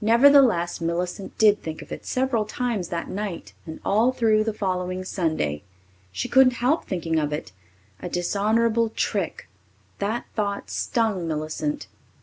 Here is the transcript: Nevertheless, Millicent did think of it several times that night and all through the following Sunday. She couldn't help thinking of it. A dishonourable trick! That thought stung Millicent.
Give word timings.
Nevertheless, 0.00 0.80
Millicent 0.80 1.36
did 1.36 1.62
think 1.62 1.82
of 1.82 1.92
it 1.92 2.06
several 2.06 2.46
times 2.46 2.88
that 2.88 3.10
night 3.10 3.52
and 3.66 3.80
all 3.84 4.10
through 4.10 4.44
the 4.44 4.54
following 4.54 5.04
Sunday. 5.04 5.62
She 6.10 6.26
couldn't 6.26 6.54
help 6.64 6.86
thinking 6.86 7.18
of 7.18 7.34
it. 7.34 7.52
A 8.00 8.08
dishonourable 8.08 8.88
trick! 8.88 9.46
That 9.98 10.24
thought 10.34 10.70
stung 10.70 11.28
Millicent. 11.28 11.86